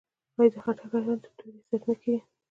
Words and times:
آیا 0.39 0.51
د 0.53 0.55
خټک 0.63 0.91
اتن 0.93 1.21
د 1.23 1.25
تورې 1.37 1.59
سره 1.67 1.83
نه 1.87 1.93
کیږي؟ 2.01 2.15